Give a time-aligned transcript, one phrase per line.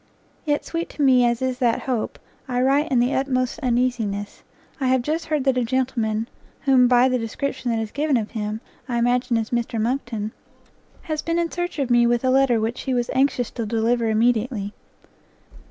[0.45, 2.17] Yet sweet to me as is that hope,
[2.47, 4.41] I write in the utmost uneasiness;
[4.79, 6.27] I have just heard that a gentleman,
[6.61, 10.31] whom, by the description that is given of him, I imagine is Mr Monckton,
[11.03, 14.09] has been in search of me with a letter which he was anxious to deliver
[14.09, 14.73] immediately.